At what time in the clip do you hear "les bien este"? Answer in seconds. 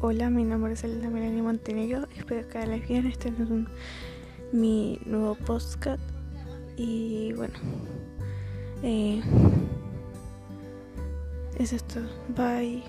2.64-3.30